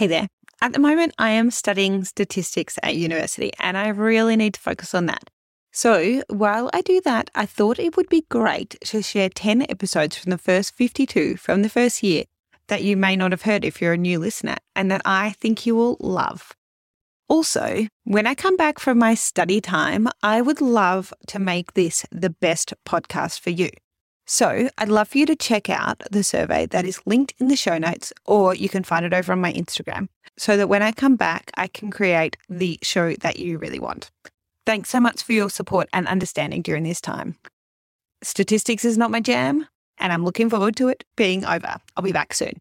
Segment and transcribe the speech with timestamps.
[0.00, 0.28] Hey there.
[0.62, 4.94] At the moment, I am studying statistics at university and I really need to focus
[4.94, 5.28] on that.
[5.72, 10.16] So, while I do that, I thought it would be great to share 10 episodes
[10.16, 12.24] from the first 52 from the first year
[12.68, 15.66] that you may not have heard if you're a new listener and that I think
[15.66, 16.54] you will love.
[17.28, 22.06] Also, when I come back from my study time, I would love to make this
[22.10, 23.68] the best podcast for you.
[24.32, 27.56] So I'd love for you to check out the survey that is linked in the
[27.56, 30.06] show notes, or you can find it over on my Instagram
[30.38, 34.12] so that when I come back, I can create the show that you really want.
[34.64, 37.38] Thanks so much for your support and understanding during this time.
[38.22, 39.66] Statistics is not my jam,
[39.98, 41.78] and I'm looking forward to it being over.
[41.96, 42.60] I'll be back soon.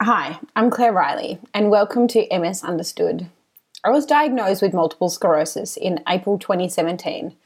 [0.00, 3.28] Hi, I'm Claire Riley, and welcome to MS Understood.
[3.84, 7.36] I was diagnosed with multiple sclerosis in April 2017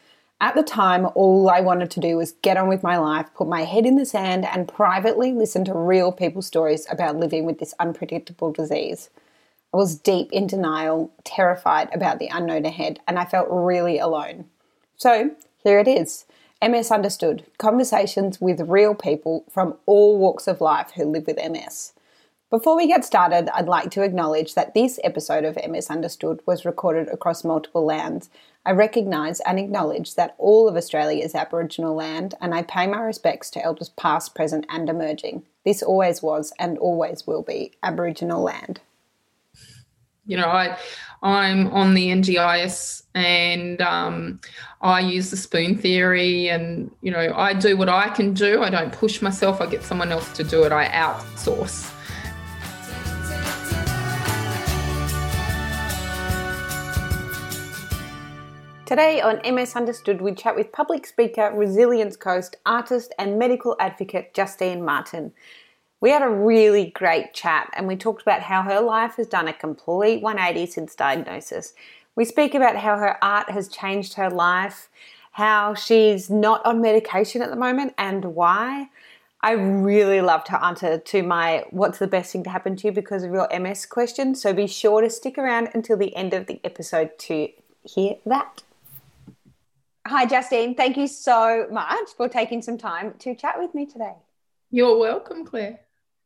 [0.44, 3.48] at the time, all I wanted to do was get on with my life, put
[3.48, 7.60] my head in the sand, and privately listen to real people's stories about living with
[7.60, 9.08] this unpredictable disease.
[9.72, 14.44] I was deep in denial, terrified about the unknown ahead, and I felt really alone.
[14.98, 15.30] So,
[15.62, 16.26] here it is
[16.62, 21.94] MS Understood conversations with real people from all walks of life who live with MS.
[22.50, 26.66] Before we get started, I'd like to acknowledge that this episode of MS Understood was
[26.66, 28.28] recorded across multiple lands.
[28.66, 33.00] I recognise and acknowledge that all of Australia is Aboriginal land, and I pay my
[33.00, 35.44] respects to elders past, present, and emerging.
[35.64, 38.80] This always was and always will be Aboriginal land.
[40.26, 40.78] You know, I,
[41.22, 44.40] I'm on the NDIS and um,
[44.80, 48.62] I use the spoon theory, and you know, I do what I can do.
[48.62, 49.60] I don't push myself.
[49.60, 50.72] I get someone else to do it.
[50.72, 51.90] I outsource.
[58.86, 64.34] Today on MS Understood, we chat with public speaker, resilience coach, artist, and medical advocate
[64.34, 65.32] Justine Martin.
[66.02, 69.48] We had a really great chat and we talked about how her life has done
[69.48, 71.72] a complete 180 since diagnosis.
[72.14, 74.90] We speak about how her art has changed her life,
[75.32, 78.90] how she's not on medication at the moment, and why.
[79.40, 82.92] I really loved her answer to my what's the best thing to happen to you
[82.92, 84.34] because of your MS question.
[84.34, 87.48] So be sure to stick around until the end of the episode to
[87.82, 88.62] hear that.
[90.06, 90.74] Hi, Justine.
[90.74, 94.12] Thank you so much for taking some time to chat with me today.
[94.70, 95.80] You're welcome, Claire.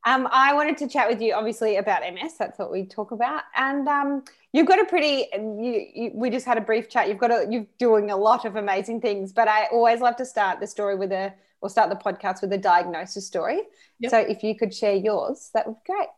[0.05, 2.35] Um, I wanted to chat with you, obviously, about MS.
[2.39, 5.27] That's what we talk about, and um, you've got a pretty.
[5.33, 7.09] You, you, we just had a brief chat.
[7.09, 7.47] You've got a.
[7.49, 10.97] You're doing a lot of amazing things, but I always love to start the story
[10.97, 13.61] with a, or start the podcast with a diagnosis story.
[14.01, 14.11] Yep.
[14.11, 16.09] So, if you could share yours, that would be great.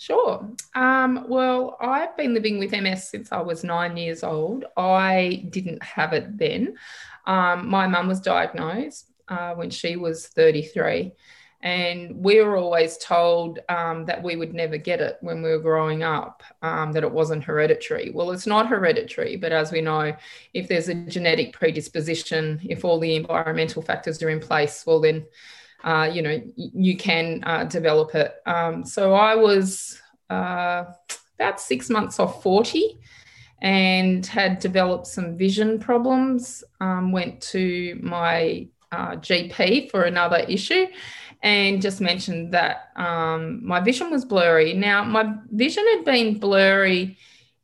[0.00, 0.48] Sure.
[0.74, 4.64] Um, well, I've been living with MS since I was nine years old.
[4.74, 6.78] I didn't have it then.
[7.26, 11.12] Um, my mum was diagnosed uh, when she was 33.
[11.60, 15.58] And we were always told um, that we would never get it when we were
[15.58, 18.10] growing up, um, that it wasn't hereditary.
[18.14, 20.16] Well, it's not hereditary, but as we know,
[20.54, 25.26] if there's a genetic predisposition, if all the environmental factors are in place, well, then,
[25.84, 28.34] uh, you know, you can uh, develop it.
[28.46, 30.84] Um, so I was uh,
[31.38, 32.98] about six months off 40
[33.62, 36.64] and had developed some vision problems.
[36.80, 40.86] Um, went to my uh, GP for another issue
[41.42, 44.74] and just mentioned that um, my vision was blurry.
[44.74, 47.16] Now, my vision had been blurry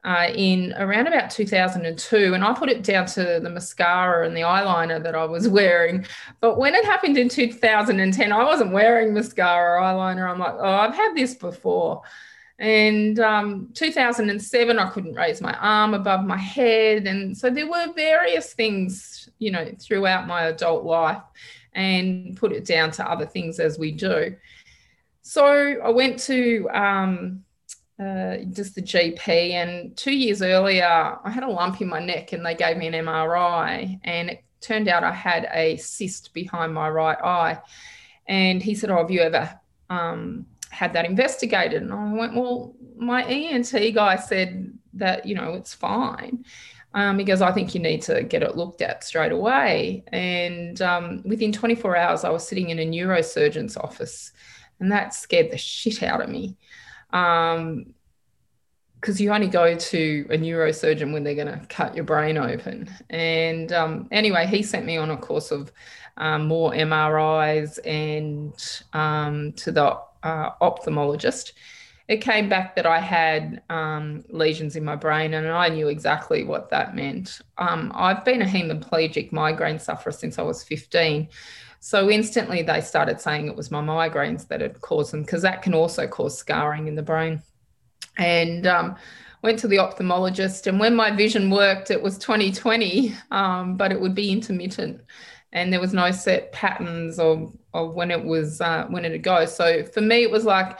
[0.06, 4.42] uh, in around about 2002, and I put it down to the mascara and the
[4.42, 6.06] eyeliner that I was wearing.
[6.40, 10.30] But when it happened in 2010, I wasn't wearing mascara or eyeliner.
[10.30, 12.02] I'm like, oh, I've had this before.
[12.58, 17.08] And um, 2007, I couldn't raise my arm above my head.
[17.08, 21.20] And so there were various things, you know, throughout my adult life
[21.74, 24.36] and put it down to other things as we do.
[25.22, 27.44] So I went to um,
[27.98, 32.32] uh, just the GP, and two years earlier, I had a lump in my neck
[32.32, 34.00] and they gave me an MRI.
[34.04, 37.58] And it turned out I had a cyst behind my right eye.
[38.26, 39.58] And he said, Oh, have you ever
[39.88, 41.82] um, had that investigated.
[41.82, 46.44] And I went, well, my ENT guy said that, you know, it's fine.
[46.94, 50.04] Um, I think you need to get it looked at straight away.
[50.12, 54.32] And um, within 24 hours, I was sitting in a neurosurgeon's office,
[54.80, 56.56] and that scared the shit out of me.
[57.10, 57.94] Um,
[59.00, 62.90] because you only go to a neurosurgeon when they're going to cut your brain open.
[63.10, 65.70] And um, anyway, he sent me on a course of
[66.16, 68.52] um, more MRIs and
[68.94, 71.52] um, to the uh, ophthalmologist,
[72.08, 76.44] it came back that I had um, lesions in my brain, and I knew exactly
[76.44, 77.40] what that meant.
[77.58, 81.28] Um, I've been a hemiplegic migraine sufferer since I was 15.
[81.80, 85.62] So instantly they started saying it was my migraines that had caused them, because that
[85.62, 87.42] can also cause scarring in the brain.
[88.18, 88.96] and um,
[89.42, 90.66] went to the ophthalmologist.
[90.66, 95.02] And when my vision worked, it was 2020, um, but it would be intermittent,
[95.52, 99.44] and there was no set patterns of of when it was uh, when it'd go.
[99.44, 100.78] So for me, it was like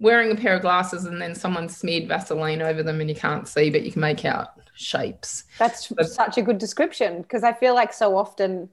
[0.00, 3.46] wearing a pair of glasses and then someone smeared Vaseline over them and you can't
[3.46, 5.44] see, but you can make out shapes.
[5.58, 8.68] That's But- such a good description because I feel like so often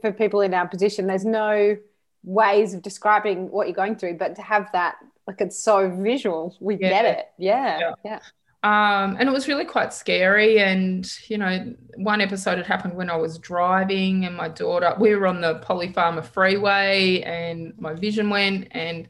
[0.00, 1.76] for people in our position, there's no
[2.24, 4.96] ways of describing what you're going through, but to have that,
[5.26, 6.88] like it's so visual, we Yeah.
[6.88, 7.26] get it.
[7.38, 7.94] Yeah, Yeah.
[8.04, 8.20] yeah.
[8.64, 10.58] Um, and it was really quite scary.
[10.58, 15.14] And, you know, one episode had happened when I was driving and my daughter, we
[15.14, 19.08] were on the Polypharma freeway and my vision went and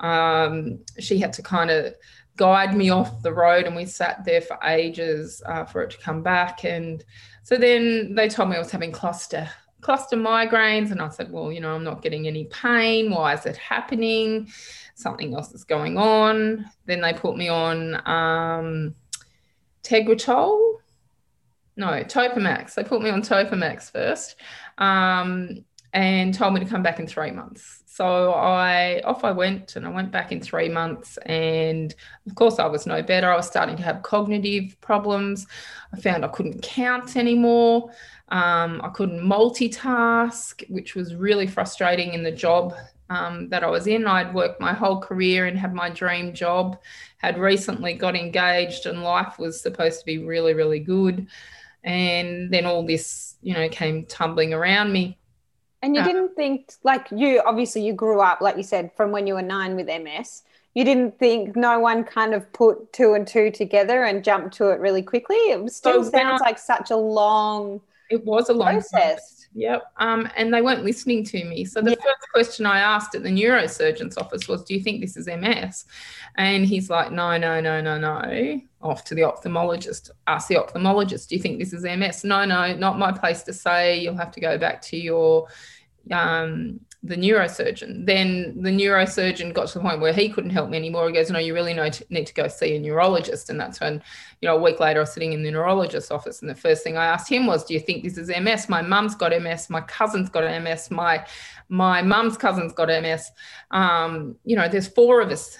[0.00, 1.94] um, she had to kind of
[2.36, 5.98] guide me off the road and we sat there for ages uh, for it to
[5.98, 6.64] come back.
[6.64, 7.04] And
[7.44, 9.48] so then they told me I was having cluster
[9.80, 13.10] cluster migraines and I said, well, you know, I'm not getting any pain.
[13.10, 14.48] Why is it happening?
[14.94, 16.66] Something else is going on.
[16.86, 18.94] Then they put me on um,
[19.82, 20.74] Tegretol.
[21.76, 22.74] No, Topamax.
[22.74, 24.36] They put me on Topamax first
[24.78, 27.79] um, and told me to come back in three months.
[28.00, 31.94] So I off I went and I went back in three months and
[32.26, 33.30] of course I was no better.
[33.30, 35.46] I was starting to have cognitive problems.
[35.92, 37.90] I found I couldn't count anymore.
[38.30, 42.74] Um, I couldn't multitask, which was really frustrating in the job
[43.10, 44.06] um, that I was in.
[44.06, 46.80] I'd worked my whole career and had my dream job,
[47.18, 51.26] had recently got engaged, and life was supposed to be really, really good.
[51.84, 55.19] And then all this, you know, came tumbling around me.
[55.82, 56.06] And you Yeah.
[56.06, 59.42] didn't think, like you, obviously you grew up, like you said, from when you were
[59.42, 60.42] nine with MS.
[60.74, 64.68] You didn't think no one kind of put two and two together and jumped to
[64.70, 65.36] it really quickly.
[65.36, 69.46] It still So sounds I- like such a long It was a long process.
[69.54, 69.82] Yep.
[69.96, 71.64] Um, and they weren't listening to me.
[71.64, 71.96] So the Yeah.
[71.96, 75.84] first question I asked at the neurosurgeon's office was, Do you think this is MS?
[76.36, 78.60] And he's like, No, no, no, no, no.
[78.82, 80.10] Off to the ophthalmologist.
[80.26, 82.22] Ask the ophthalmologist, Do you think this is MS?
[82.24, 83.98] No, no, not my place to say.
[84.00, 85.48] You'll have to go back to your
[86.10, 88.04] um the neurosurgeon.
[88.04, 91.06] Then the neurosurgeon got to the point where he couldn't help me anymore.
[91.08, 93.48] He goes, No, you really need to, go see a neurologist.
[93.48, 94.02] And that's when
[94.40, 96.84] you know, a week later, I was sitting in the neurologist's office, and the first
[96.84, 98.68] thing I asked him was, "Do you think this is MS?
[98.68, 99.70] My mum's got MS.
[99.70, 100.90] My cousin's got MS.
[100.90, 101.26] My
[101.68, 103.30] my mum's cousin's got MS.
[103.70, 105.58] Um, you know, there's four of us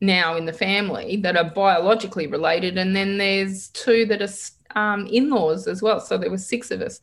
[0.00, 4.28] now in the family that are biologically related, and then there's two that are
[4.74, 6.00] um, in-laws as well.
[6.00, 7.00] So there were six of us,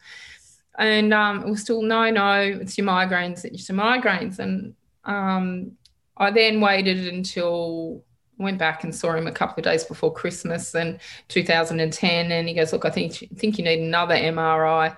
[0.78, 5.72] and um, it was still no, no, it's your migraines, it's your migraines, and um,
[6.18, 8.04] I then waited until
[8.38, 11.00] went back and saw him a couple of days before Christmas and
[11.30, 14.96] 2010 and he goes look I think think you need another MRI I.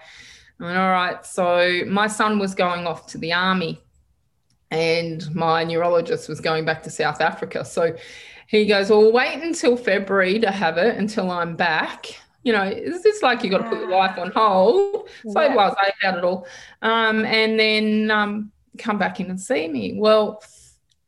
[0.59, 1.23] Went, all right.
[1.23, 3.79] So my son was going off to the army
[4.71, 7.63] and my neurologist was going back to South Africa.
[7.63, 7.95] So
[8.47, 12.07] he goes well wait until February to have it until I'm back
[12.47, 15.47] you know it's this like you've got to put your life on hold so Yeah.
[15.47, 16.47] I was about it all
[16.81, 20.41] um, and then um, come back in and see me well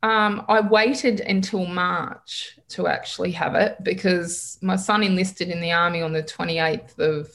[0.03, 5.71] um, I waited until March to actually have it because my son enlisted in the
[5.73, 7.29] army on the 28th of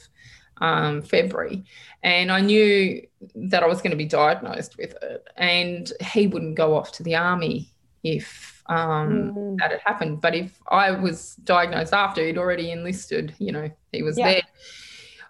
[0.61, 1.63] um, February.
[2.01, 3.05] And I knew
[3.35, 5.27] that I was going to be diagnosed with it.
[5.37, 7.69] And he wouldn't go off to the army
[8.03, 9.57] if um, Mm.
[9.59, 10.21] that had happened.
[10.21, 14.25] But if I was diagnosed after he'd already enlisted, you know, he was Yeah.
[14.33, 14.43] there.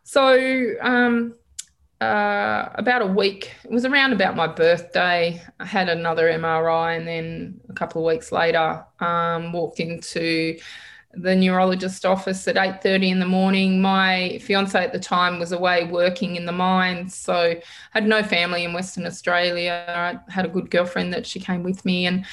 [0.03, 1.33] So um,
[2.01, 5.41] uh, about a week, it was around about my birthday.
[5.59, 10.57] I had another MRI, and then a couple of weeks later, um, walked into
[11.17, 15.85] the neurologist office at 8.30 in the morning my fiance at the time was away
[15.85, 17.61] working in the mines so I
[17.91, 19.85] had no family in western australia
[20.27, 22.25] i had a good girlfriend that she came with me and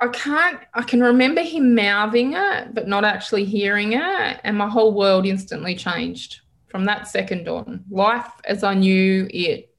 [0.00, 4.40] I can't, I can remember him mouthing it, but not actually hearing it.
[4.44, 7.84] And my whole world instantly changed from that second on.
[7.90, 9.74] Life as I knew it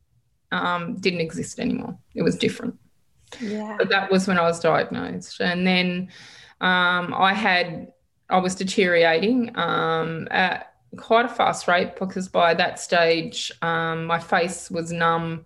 [0.51, 1.97] um, didn't exist anymore.
[2.15, 2.77] It was different.
[3.39, 3.75] Yeah.
[3.77, 5.39] But that was when I was diagnosed.
[5.39, 6.09] And then
[6.59, 7.93] um, I had,
[8.29, 14.19] I was deteriorating um, at quite a fast rate because by that stage, um, my
[14.19, 15.45] face was numb.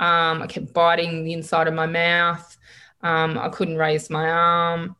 [0.00, 2.56] Um, I kept biting the inside of my mouth.
[3.02, 4.96] Um, I couldn't raise my arm,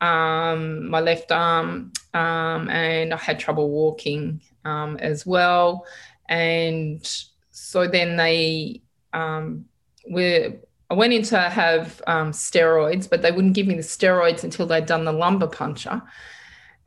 [0.00, 5.84] um, my left arm, um, and I had trouble walking um, as well.
[6.28, 7.04] And
[7.50, 9.66] so then they um,
[10.08, 10.52] were.
[10.88, 14.86] I went in to have steroids, but they wouldn't give me the steroids until they'd
[14.86, 16.02] done the lumbar puncture.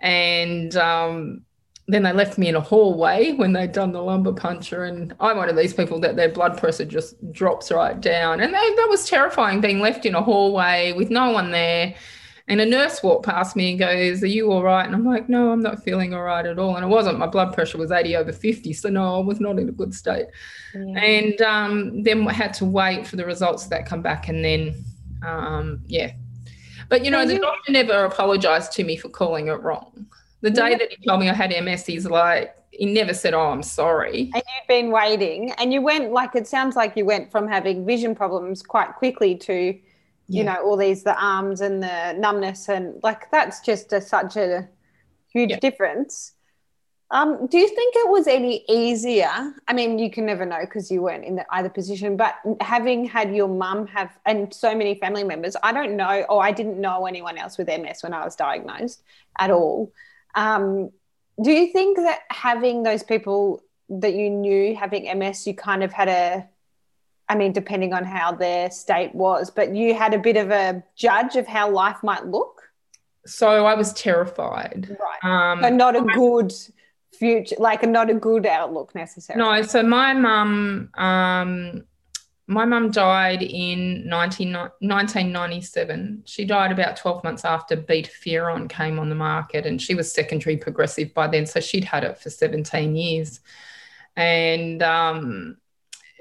[0.01, 0.75] And
[1.87, 4.85] then they left me in a hallway when they'd done the lumbar puncture.
[4.85, 8.39] And I'm one of these people that their blood pressure just drops right down.
[8.39, 11.93] And they, that was terrifying being left in a hallway with no one there.
[12.47, 14.85] And a nurse walked past me and goes, Are you all right?
[14.85, 16.75] And I'm like, No, I'm not feeling all right at all.
[16.75, 17.19] And it wasn't.
[17.19, 18.73] My blood pressure was 80 over 50.
[18.73, 20.27] So, no, I was not in a good state.
[20.73, 20.99] Yeah.
[20.99, 24.27] And um, then I had to wait for the results that come back.
[24.27, 24.83] And then,
[25.25, 26.11] um, yeah.
[26.89, 30.05] But, you know, the doctor never apologized to me for calling it wrong.
[30.43, 33.49] The day that he told me I had MS, he's like, he never said, Oh,
[33.49, 34.29] I'm sorry.
[34.33, 35.51] And you've been waiting.
[35.53, 39.35] And you went, like, it sounds like you went from having vision problems quite quickly
[39.35, 39.79] to,
[40.27, 40.39] yeah.
[40.39, 44.35] you know all these the arms and the numbness and like that's just a, such
[44.35, 44.67] a
[45.31, 45.59] huge yeah.
[45.59, 46.33] difference
[47.11, 50.89] um, do you think it was any easier i mean you can never know because
[50.89, 54.95] you weren't in the, either position but having had your mum have and so many
[54.95, 58.23] family members i don't know or i didn't know anyone else with ms when i
[58.23, 59.03] was diagnosed
[59.39, 59.91] at all
[60.35, 60.91] um,
[61.41, 65.91] do you think that having those people that you knew having ms you kind of
[65.91, 66.47] had a
[67.29, 70.83] I mean, depending on how their state was, but you had a bit of a
[70.95, 72.61] judge of how life might look.
[73.25, 74.97] So I was terrified.
[74.99, 75.51] Right.
[75.51, 76.53] Um, but not a good
[77.17, 79.43] future, like not a good outlook necessarily.
[79.43, 79.61] No.
[79.61, 81.85] So my mum, um,
[82.47, 86.23] my mum died in 19, 1997.
[86.25, 90.57] She died about 12 months after Betaferon came on the market, and she was secondary
[90.57, 91.45] progressive by then.
[91.45, 93.39] So she'd had it for 17 years.
[94.17, 95.57] And um,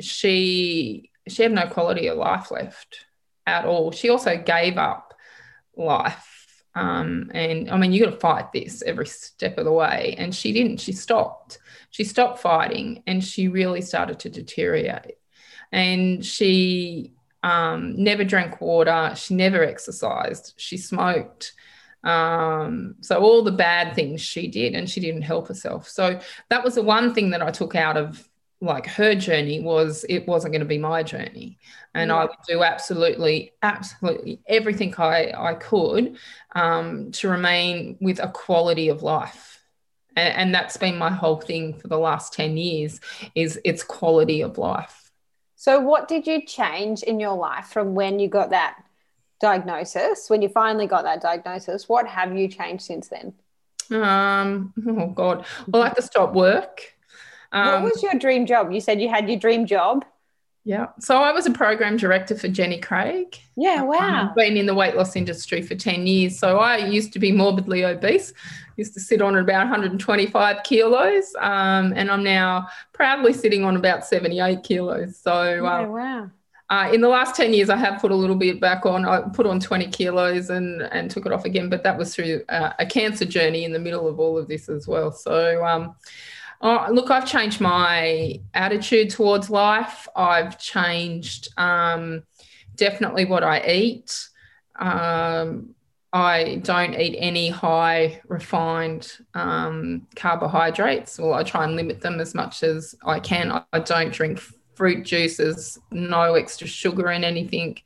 [0.00, 3.04] she she had no quality of life left
[3.46, 3.90] at all.
[3.90, 5.14] She also gave up
[5.76, 6.64] life.
[6.74, 10.14] Um, and I mean, you got to fight this every step of the way.
[10.18, 10.78] And she didn't.
[10.78, 11.58] She stopped.
[11.90, 15.16] She stopped fighting, and she really started to deteriorate.
[15.72, 19.14] And she um, never drank water.
[19.16, 20.54] She never exercised.
[20.56, 21.52] She smoked.
[22.04, 25.88] Um, so all the bad things she did, and she didn't help herself.
[25.88, 28.28] So that was the one thing that I took out of
[28.62, 31.58] like her journey was it wasn't going to be my journey
[31.94, 32.16] and yeah.
[32.16, 36.16] i would do absolutely absolutely everything i i could
[36.54, 39.60] um, to remain with a quality of life
[40.14, 43.00] and, and that's been my whole thing for the last 10 years
[43.34, 45.01] is its quality of life
[45.62, 48.82] so what did you change in your life from when you got that
[49.40, 53.32] diagnosis when you finally got that diagnosis what have you changed since then
[54.02, 56.94] um oh god well i had to stop work
[57.52, 58.72] um, what was your dream job?
[58.72, 60.04] You said you had your dream job.
[60.64, 60.88] Yeah.
[61.00, 63.36] So I was a program director for Jenny Craig.
[63.56, 64.28] Yeah, um, wow.
[64.28, 66.38] I've been in the weight loss industry for 10 years.
[66.38, 68.32] So I used to be morbidly obese,
[68.76, 71.34] used to sit on about 125 kilos.
[71.40, 75.18] Um, and I'm now proudly sitting on about 78 kilos.
[75.18, 76.30] So, yeah, uh, wow.
[76.70, 79.04] Uh, in the last 10 years, I have put a little bit back on.
[79.04, 82.42] I put on 20 kilos and, and took it off again, but that was through
[82.48, 85.12] uh, a cancer journey in the middle of all of this as well.
[85.12, 85.96] So, um,
[86.64, 90.06] Oh, look, I've changed my attitude towards life.
[90.14, 92.22] I've changed um,
[92.76, 94.28] definitely what I eat.
[94.78, 95.74] Um,
[96.12, 101.18] I don't eat any high refined um, carbohydrates.
[101.18, 103.64] Well, I try and limit them as much as I can.
[103.72, 104.40] I, don't drink
[104.74, 107.78] fruit juices, no extra sugar in anything.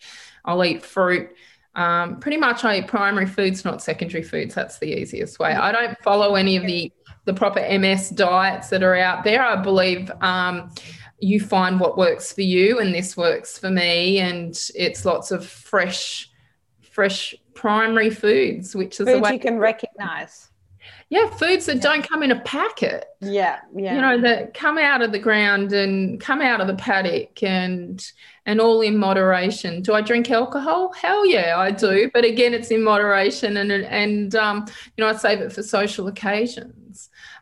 [0.44, 1.30] I'll eat fruit.
[1.76, 4.54] Um, pretty much I eat primary foods, not secondary foods.
[4.54, 5.52] That's the easiest way.
[5.52, 6.92] I don't follow any of the
[7.26, 9.42] the proper MS diets that are out there.
[9.42, 10.70] I believe um,
[11.18, 14.20] you find what works for you, and this works for me.
[14.20, 16.30] And it's lots of fresh,
[16.80, 20.48] fresh primary foods, which is foods the way you can recognize.
[21.08, 21.82] Yeah, foods that yeah.
[21.82, 23.06] don't come in a packet.
[23.20, 23.94] Yeah, yeah.
[23.94, 28.04] You know, that come out of the ground and come out of the paddock and
[28.44, 29.82] and all in moderation.
[29.82, 30.92] Do I drink alcohol?
[30.92, 32.10] Hell yeah, I do.
[32.12, 34.66] But again, it's in moderation and and um,
[34.96, 36.85] you know, I save it for social occasions.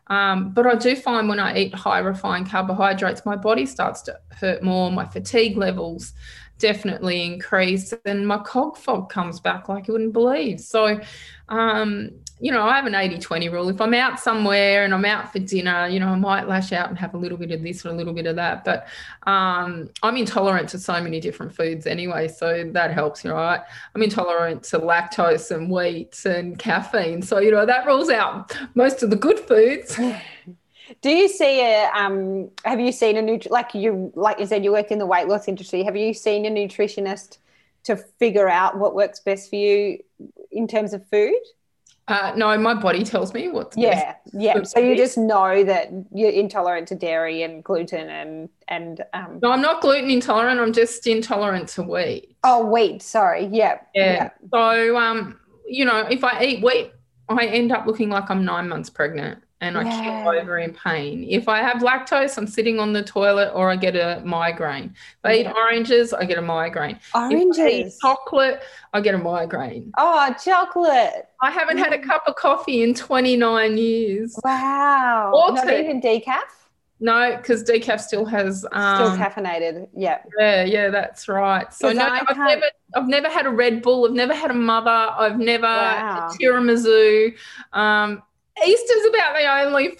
[0.07, 4.19] Um, but I do find when I eat high refined carbohydrates, my body starts to
[4.31, 4.91] hurt more.
[4.91, 6.13] My fatigue levels
[6.57, 10.59] definitely increase, and my cog fog comes back like you wouldn't believe.
[10.59, 10.99] So,
[11.49, 13.69] um, you know, I have an 80 20 rule.
[13.69, 16.89] If I'm out somewhere and I'm out for dinner, you know, I might lash out
[16.89, 18.65] and have a little bit of this or a little bit of that.
[18.65, 18.87] But
[19.25, 22.27] um, I'm intolerant to so many different foods anyway.
[22.27, 23.61] So that helps, you know, I,
[23.93, 27.21] I'm intolerant to lactose and wheat and caffeine.
[27.21, 29.97] So, you know, that rules out most of the good foods.
[31.01, 34.63] Do you see a um have you seen a nutri like you like you said
[34.63, 37.39] you worked in the weight loss industry, have you seen a nutritionist
[37.85, 40.03] to figure out what works best for you
[40.51, 41.41] in terms of food?
[42.07, 44.61] Uh, no, my body tells me what's yeah, yeah.
[44.61, 49.39] So you just know that you're intolerant to dairy and gluten and and um.
[49.41, 50.59] No, I'm not gluten intolerant.
[50.59, 52.35] I'm just intolerant to wheat.
[52.43, 53.01] Oh, wheat.
[53.01, 53.45] Sorry.
[53.45, 53.79] Yeah.
[53.95, 54.13] Yeah.
[54.13, 54.29] yeah.
[54.53, 56.91] So um, you know, if I eat wheat,
[57.27, 59.41] I end up looking like I'm nine months pregnant.
[59.61, 60.01] And I Yeah.
[60.23, 61.25] keel over in pain.
[61.29, 64.93] If I have lactose, I'm sitting on the toilet or I get a migraine.
[64.95, 66.97] If I eat oranges, I get a migraine.
[66.97, 67.97] If I eat Oranges.
[68.01, 68.61] chocolate,
[68.93, 69.91] I get a migraine.
[69.97, 71.27] Oh, chocolate.
[71.41, 74.37] I haven't had a cup of coffee in 29 years.
[74.43, 75.31] Wow.
[75.33, 76.41] Or Not even decaf?
[76.99, 79.87] No, because decaf still has Still um, caffeinated.
[79.95, 80.19] Yeah.
[80.39, 81.73] Yeah, yeah, that's right.
[81.73, 84.05] So no, I I've can't- never, I've never had a Red Bull.
[84.05, 84.89] I've never had a mother.
[84.89, 86.29] I've never Wow.
[86.29, 87.35] had tiramisu.
[87.73, 88.23] Um,
[88.65, 89.97] Easter's about the only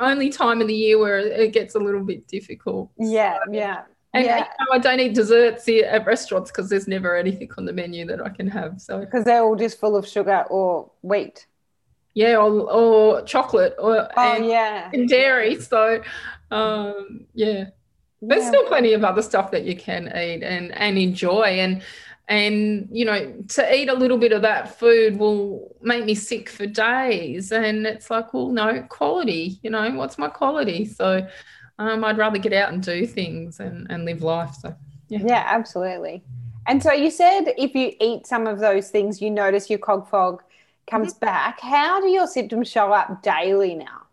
[0.00, 2.90] only time of the year where it gets a little bit difficult.
[2.98, 3.38] Yeah.
[3.50, 3.82] Yeah.
[4.14, 4.38] And yeah.
[4.38, 8.04] you know, I don't eat desserts at restaurants because there's never anything on the menu
[8.06, 8.80] that I can have.
[8.80, 11.46] So Because they're all just full of sugar or wheat.
[12.14, 14.90] yeah, or, or chocolate or Oh, and, yeah.
[14.92, 15.58] and dairy.
[15.60, 16.02] So
[16.50, 17.66] um, yeah.
[18.20, 18.48] there's Yeah.
[18.48, 21.82] still plenty of other stuff that you can eat and and enjoy and
[22.32, 26.48] and you know to eat a little bit of that food will make me sick
[26.48, 27.52] for days.
[27.52, 30.84] And it's like well no quality you know what's my quality?
[30.86, 31.26] So
[31.78, 34.54] um, i'd rather get out and do things and and live life.
[34.60, 34.74] So
[35.08, 36.24] Yeah, yeah absolutely.
[36.66, 40.08] And so you said if you eat some of those things, you notice your cog
[40.08, 40.42] fog
[40.90, 41.60] comes back.
[41.60, 44.06] How do your symptoms show up daily now?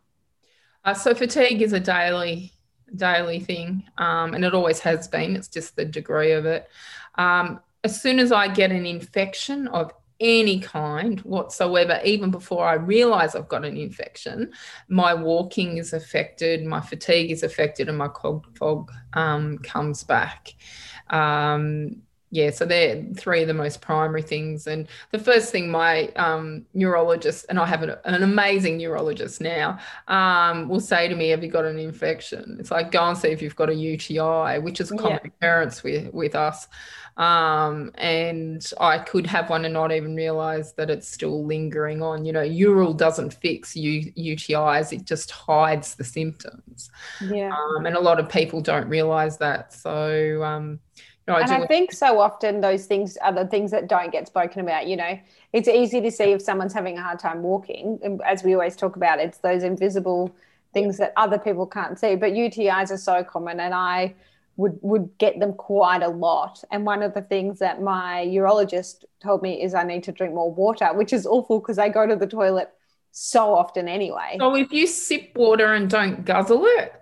[0.84, 2.54] uh, so fatigue is a daily
[2.96, 5.36] daily thing um, and it always has been.
[5.36, 6.68] It's just the degree of it.
[7.16, 12.74] Um, as soon as i get an infection of any kind whatsoever even before i
[12.74, 14.52] realize i've got an infection
[14.90, 20.54] my walking is affected my fatigue is affected and my cog fog um, comes back.
[21.10, 26.08] Um, yeah so they're three of the most primary things and the first thing my
[26.10, 31.30] um, neurologist and i have an, an amazing neurologist now um, will say to me,
[31.30, 34.60] "Have you got an infection?" It's like go and see if you've got a UTI,
[34.60, 36.68] which is a common occurrence with with us.
[37.18, 42.24] Um, and I could have one and not even realize that it's still lingering on.
[42.24, 46.90] You know, Ural doesn't fix U- UTIs; it just hides the symptoms.
[47.22, 47.52] Yeah.
[47.52, 49.74] Um, and a lot of people don't realize that.
[49.74, 50.44] So,
[51.30, 51.52] know, I and.
[51.52, 54.88] I think so often those things are the things that don't get spoken about.
[54.88, 55.20] You know,
[55.54, 58.20] it's easy to see if someone's having a hard time walking.
[58.26, 60.36] As we always talk about, it's those invisible
[60.74, 62.16] things that other people can't see.
[62.16, 64.16] But UTIs are so common, and I
[64.58, 66.64] would would get them quite a lot.
[66.72, 70.34] And one of the things that my urologist told me is I need to drink
[70.34, 72.70] more water, which is awful because I go to the toilet
[73.12, 74.38] so often anyway.
[74.40, 76.94] so if you sip water and don't guzzle it,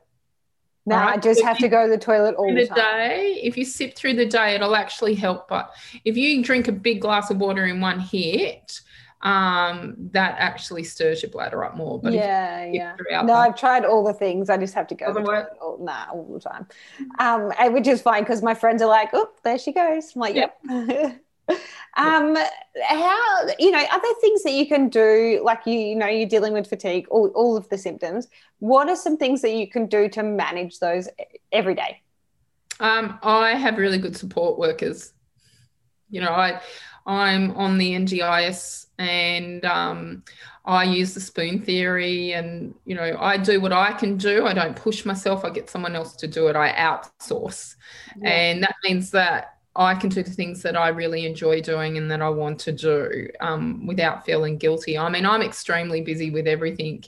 [0.88, 3.66] no, I just So have to go to the toilet all the day, if you
[3.66, 5.48] sip through the day, it'll actually help.
[5.48, 5.72] But
[6.06, 8.82] if you drink a big glass of water in one hit,
[9.22, 12.00] um, that actually stirs your bladder up more.
[12.00, 12.96] But yeah, yeah.
[13.22, 14.50] No, the- I've tried all the things.
[14.50, 15.50] I just have to go to the Doesn't work?
[15.50, 16.68] toilet all, nah, all the time.
[17.20, 20.14] Um, which is fine because my friends are like, oh, there she goes.
[20.16, 20.58] I'm like, yep.
[21.98, 22.38] um,
[22.88, 26.28] how, you know, are there things that you can do, like you, you know, you're
[26.28, 28.28] dealing with fatigue, all, all of the symptoms.
[28.60, 31.08] What are some things that you can do to manage those
[31.52, 32.02] every day?
[32.80, 35.14] Um, I have really good support workers.
[36.10, 36.62] You know, I
[37.06, 40.24] I'm on the NDIS and um,
[40.66, 44.46] I use the spoon theory, and you know, I do what I can do.
[44.46, 45.46] I don't push myself.
[45.46, 46.56] I get someone else to do it.
[46.56, 47.76] I outsource,
[48.22, 52.10] and that means that I can do the things that I really enjoy doing and
[52.10, 54.98] that I want to do um, without feeling guilty.
[54.98, 57.04] I mean, I'm extremely busy with everything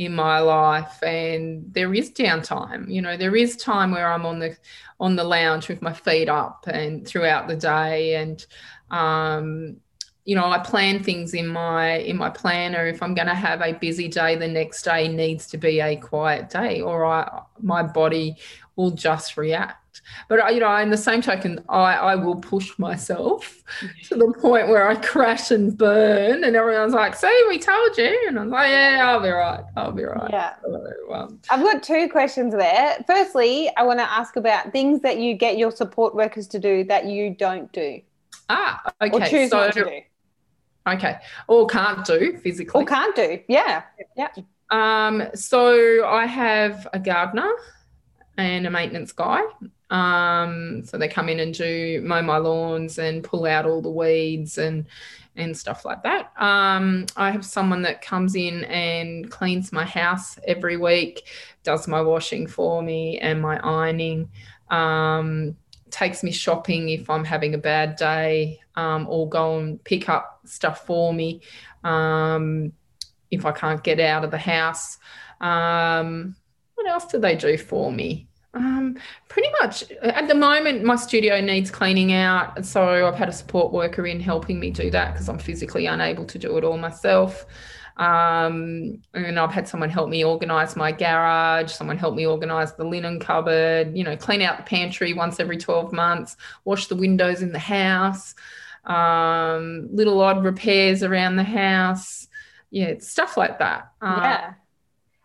[0.00, 2.90] in my life and there is downtime.
[2.90, 4.56] You know there is time where i'm on the
[4.98, 8.46] on the lounge with my feet up and throughout the day and
[8.90, 9.76] um
[10.24, 12.86] you know i plan things in my in my planner.
[12.86, 15.96] If i'm going to have a busy day the next day needs to be a
[15.96, 18.36] quiet day or i my body
[18.76, 19.79] will just react
[20.28, 23.62] but you know in the same token i i will push myself
[24.04, 28.24] to the point where i crash and burn and everyone's like see we told you
[28.28, 30.54] and i'm like yeah i'll be right i'll be right Yeah.
[30.62, 32.98] so, um, I've got two questions there.
[33.06, 36.84] Firstly, I want to ask about things that you get your support workers to do
[36.84, 38.00] that you don't do
[38.48, 40.00] ah or okay choose so not to do
[40.88, 41.16] okay
[41.48, 43.40] or can't do physically or can't do.
[43.48, 43.82] Yeah.
[44.16, 44.28] Yeah.
[44.70, 47.50] Um, so I have a gardener
[48.36, 49.42] and a maintenance guy.
[49.90, 53.90] Um, so they come in and do mow my lawns and pull out all the
[53.90, 54.86] weeds and
[55.36, 56.32] and stuff like that.
[56.40, 61.28] Um, I have someone that comes in and cleans my house every week,
[61.62, 64.28] does my washing for me and my ironing.
[64.70, 65.56] Um,
[65.90, 70.40] takes me shopping if I'm having a bad day, um, or go and pick up
[70.44, 71.40] stuff for me.
[71.82, 72.72] Um,
[73.30, 74.98] if I can't get out of the house.
[75.40, 76.36] Um,
[76.74, 78.28] what else do they do for me?
[78.52, 78.96] Um,
[79.28, 82.64] pretty much at the moment, my studio needs cleaning out.
[82.64, 86.24] So I've had a support worker in helping me do that because I'm physically unable
[86.26, 87.46] to do it all myself.
[87.96, 92.84] Um, and I've had someone help me organize my garage, someone help me organize the
[92.84, 97.42] linen cupboard, you know, clean out the pantry once every 12 months, wash the windows
[97.42, 98.34] in the house,
[98.84, 102.26] um, little odd repairs around the house.
[102.70, 103.92] Yeah, stuff like that.
[104.00, 104.54] Um, yeah.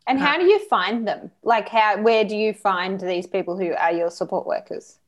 [0.07, 1.31] And how do you find them?
[1.43, 4.99] Like, how, where do you find these people who are your support workers?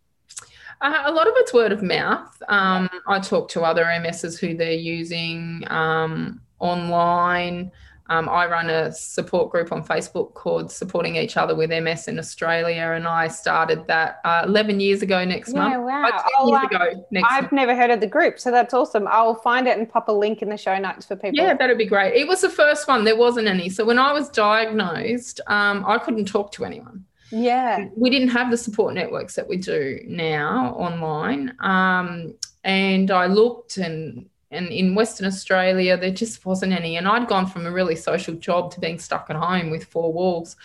[0.81, 2.35] Uh, a lot of it's word of mouth.
[2.49, 7.71] Um, I talk to other MSs who they're using um, online.
[8.09, 12.19] Um, I run a support group on Facebook called Supporting Each Other with MS in
[12.19, 15.83] Australia, and I started that uh, 11 years ago next yeah, month.
[15.85, 16.23] Wow.
[16.37, 17.53] Oh, years ago next I've month.
[17.53, 19.07] never heard of the group, so that's awesome.
[19.09, 21.33] I'll find it and pop a link in the show notes for people.
[21.33, 22.15] Yeah, that'd be great.
[22.15, 23.69] It was the first one, there wasn't any.
[23.69, 27.05] So when I was diagnosed, um, I couldn't talk to anyone.
[27.31, 27.89] Yeah.
[27.95, 31.55] We didn't have the support networks that we do now online.
[31.59, 36.95] Um, and I looked and and in Western Australia, there just wasn't any.
[36.97, 40.13] And I'd gone from a really social job to being stuck at home with four
[40.13, 40.55] walls.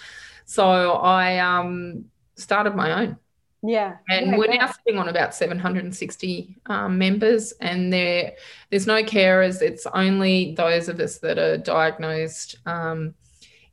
[0.45, 2.05] So I um,
[2.37, 3.19] started my own.
[3.63, 3.97] Yeah.
[4.09, 8.33] And yeah, we're now sitting on about 760 um, members, and there,
[8.71, 9.63] there's no carers.
[9.63, 13.15] It's only those of us that are diagnosed um,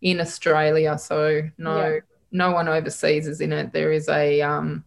[0.01, 0.97] in Australia.
[0.97, 1.99] So no, yeah.
[2.31, 3.73] no one overseas is in it.
[3.73, 4.83] There is a um,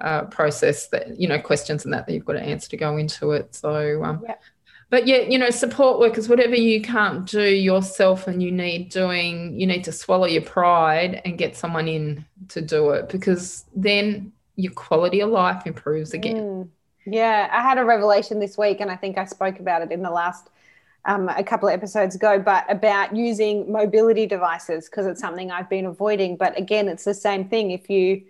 [0.00, 2.96] uh, process that you know questions and that that you've got to answer to go
[2.96, 4.34] into it so um, yeah.
[4.90, 9.58] but yeah you know support workers whatever you can't do yourself and you need doing
[9.58, 14.32] you need to swallow your pride and get someone in to do it because then
[14.56, 16.68] your quality of life improves again mm.
[17.06, 20.02] yeah i had a revelation this week and i think i spoke about it in
[20.02, 20.50] the last
[21.06, 25.68] um, a couple of episodes ago, but about using mobility devices because it's something I've
[25.68, 26.36] been avoiding.
[26.36, 27.72] But again, it's the same thing.
[27.72, 28.22] If you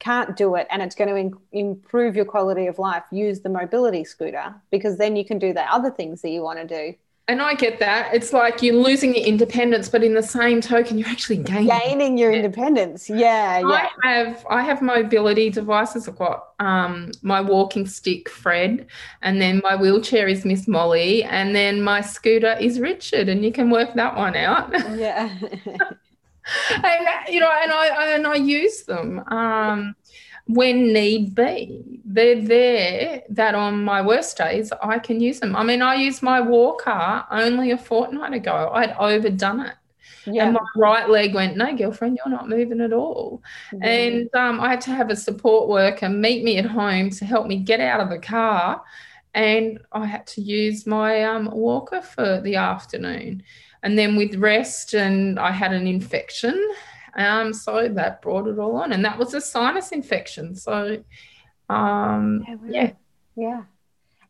[0.00, 3.48] can't do it and it's going to in- improve your quality of life, use the
[3.48, 6.96] mobility scooter because then you can do the other things that you want to do.
[7.28, 8.12] And I get that.
[8.12, 12.18] It's like you're losing your independence, but in the same token, you're actually gaining gaining
[12.18, 13.08] your independence.
[13.08, 13.88] Yeah, yeah.
[14.02, 16.08] I have I have mobility devices.
[16.08, 18.88] I've got um, my walking stick, Fred,
[19.22, 23.52] and then my wheelchair is Miss Molly, and then my scooter is Richard, and you
[23.52, 24.72] can work that one out.
[24.98, 25.32] Yeah.
[26.74, 29.94] and you know, and I and I use them um,
[30.46, 32.00] when need be.
[32.04, 35.54] They're there that on my worst days I can use them.
[35.54, 38.70] I mean, I used my walker only a fortnight ago.
[38.72, 39.74] I'd overdone it.
[40.26, 40.44] Yeah.
[40.44, 43.42] And my right leg went, no, girlfriend, you're not moving at all.
[43.72, 43.84] Mm-hmm.
[43.84, 47.46] And um, I had to have a support worker meet me at home to help
[47.46, 48.82] me get out of the car.
[49.32, 53.44] And I had to use my um, walker for the afternoon
[53.82, 56.56] and then with rest and I had an infection.
[57.16, 60.54] Um, so that brought it all on, and that was a sinus infection.
[60.54, 61.02] So,
[61.68, 62.92] um, yeah,
[63.36, 63.62] yeah.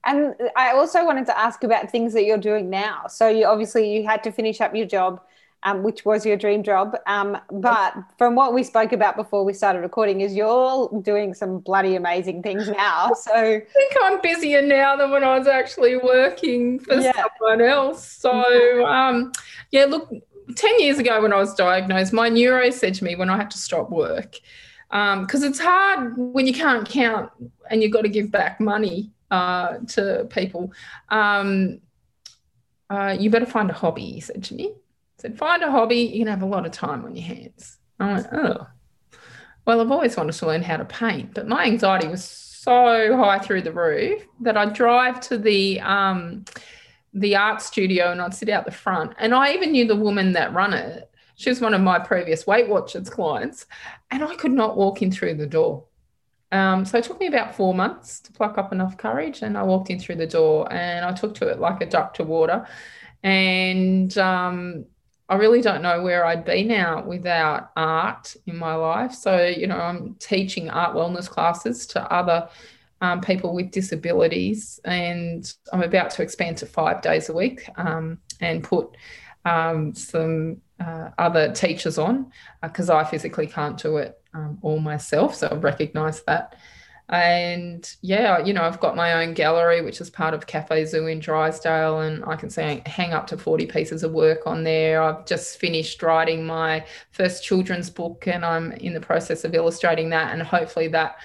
[0.05, 3.07] And I also wanted to ask about things that you're doing now.
[3.09, 5.21] So you obviously you had to finish up your job
[5.63, 6.97] um, which was your dream job.
[7.07, 11.59] Um, but from what we spoke about before we started recording, is you're doing some
[11.59, 13.13] bloody amazing things now.
[13.21, 17.13] So I think I'm busier now than when I was actually working for yeah.
[17.13, 18.11] someone else.
[18.11, 19.33] So um,
[19.71, 20.11] yeah, look,
[20.57, 23.51] 10 years ago when I was diagnosed, my neuro said to me when I had
[23.51, 24.37] to stop work,
[24.89, 27.31] because um, it's hard when you can't count
[27.71, 30.73] and you've got to give back money uh, to people.
[31.11, 31.81] Um,
[32.89, 34.75] uh, you better find a hobby, he said to me
[35.21, 37.79] said, find a hobby, you can have a lot of time on your hands.
[37.99, 38.67] I went, oh.
[39.67, 43.39] Well, I've always wanted to learn how to paint, but my anxiety was so high
[43.39, 46.45] through the roof that I'd drive to the um,
[47.13, 49.15] the art studio and I'd sit out the front.
[49.19, 51.11] And I even knew the woman that run it.
[51.35, 53.67] She was one of my previous Weight Watchers clients,
[54.11, 55.85] and I could not walk in through the door.
[56.53, 59.63] Um, so it took me about four months to pluck up enough courage, and I
[59.63, 62.67] walked in through the door and I took to it like a duck to water.
[63.23, 64.87] And um,
[65.31, 69.15] I really don't know where I'd be now without art in my life.
[69.15, 72.49] So, you know, I'm teaching art wellness classes to other
[73.01, 78.19] um, people with disabilities, and I'm about to expand to five days a week um,
[78.41, 78.97] and put
[79.45, 84.81] um, some uh, other teachers on because uh, I physically can't do it um, all
[84.81, 85.37] myself.
[85.37, 86.57] So I recognise that.
[87.11, 91.09] And yeah, you know, I've got my own gallery, which is part of Cafe Zoo
[91.09, 95.03] in Drysdale, and I can say hang up to 40 pieces of work on there.
[95.03, 100.11] I've just finished writing my first children's book, and I'm in the process of illustrating
[100.11, 101.17] that, and hopefully that,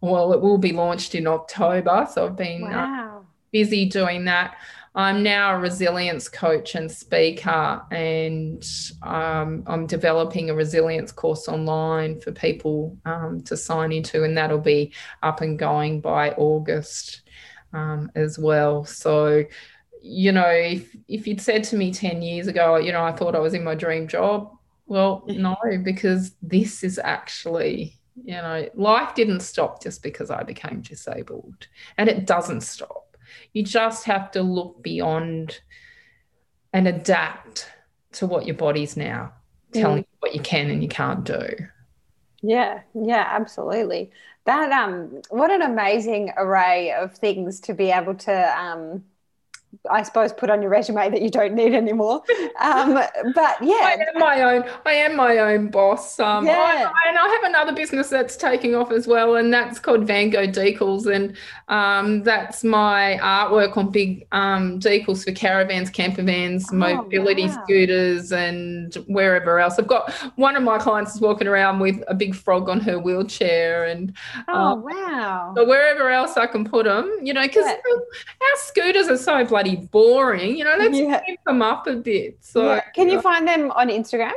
[0.00, 2.08] well, it will be launched in October.
[2.12, 3.18] So I've been uh, wow.
[3.20, 4.56] uh, busy doing that.
[4.94, 8.64] I'm now a resilience coach and speaker, and
[9.02, 14.58] um, I'm developing a resilience course online for people um, to sign into, and that'll
[14.58, 17.22] be up and going by August
[17.72, 18.84] um, as well.
[18.84, 19.44] So,
[20.02, 23.36] you know, if, if you'd said to me 10 years ago, you know, I thought
[23.36, 29.14] I was in my dream job, well, no, because this is actually you know, life
[29.14, 33.07] didn't stop just because I became disabled, and it doesn't stop.
[33.52, 35.60] You just have to look beyond
[36.72, 37.70] and adapt
[38.12, 39.32] to what your body's now
[39.72, 40.06] telling mm.
[40.06, 41.48] you what you can and you can't do.
[42.42, 44.10] Yeah, yeah, absolutely.
[44.44, 49.04] That um what an amazing array of things to be able to um
[49.90, 52.22] I suppose put on your resume that you don't need anymore.
[52.60, 54.64] Um, but yeah, I am my own.
[54.84, 56.18] I am my own boss.
[56.18, 56.90] Um, yeah.
[56.92, 60.30] I, and I have another business that's taking off as well, and that's called Van
[60.30, 61.36] Gogh Decals, and
[61.68, 67.62] um, that's my artwork on big um, decals for caravans, camper vans, oh, mobility wow.
[67.64, 69.78] scooters, and wherever else.
[69.78, 72.98] I've got one of my clients is walking around with a big frog on her
[72.98, 74.12] wheelchair, and
[74.48, 75.52] oh um, wow!
[75.54, 77.76] But wherever else I can put them, you know, because yeah.
[78.52, 80.56] Our scooters are so bloody boring.
[80.56, 81.20] You know, let's yeah.
[81.20, 82.38] keep them up a bit.
[82.40, 82.80] So, yeah.
[82.94, 84.32] can you find them on Instagram?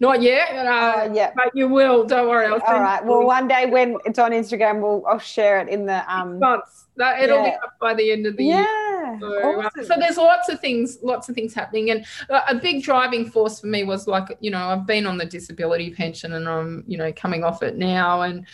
[0.00, 0.50] Not yet.
[0.50, 2.04] Uh, uh, yeah, but you will.
[2.04, 2.46] Don't worry.
[2.46, 3.04] All right.
[3.04, 6.38] Well, one day when it's on Instagram, we'll I'll share it in the um.
[6.38, 6.86] Months.
[6.96, 7.50] That it'll yeah.
[7.50, 8.56] be up by the end of the yeah.
[8.58, 8.87] year.
[9.20, 9.84] So, uh, awesome.
[9.84, 13.66] so there's lots of things, lots of things happening, and a big driving force for
[13.66, 17.12] me was like, you know, I've been on the disability pension, and I'm, you know,
[17.12, 18.46] coming off it now, and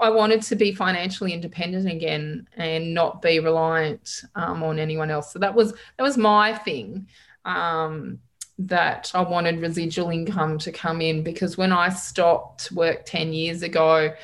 [0.00, 5.32] I wanted to be financially independent again and not be reliant um, on anyone else.
[5.32, 7.08] So that was that was my thing.
[7.44, 8.20] Um,
[8.58, 13.62] that I wanted residual income to come in because when I stopped work 10 years
[13.62, 14.14] ago,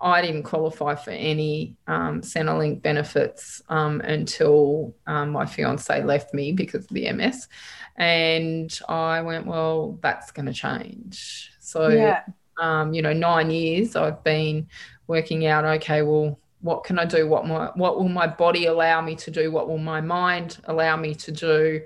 [0.00, 6.52] I didn't qualify for any um, Centrelink benefits um, until um, my fiance left me
[6.52, 7.48] because of the MS.
[7.96, 11.52] And I went, well, that's going to change.
[11.60, 12.22] So, yeah.
[12.58, 14.68] um, you know, nine years I've been
[15.06, 17.26] working out, okay, well, what can I do?
[17.26, 19.50] What my what will my body allow me to do?
[19.50, 21.80] What will my mind allow me to do?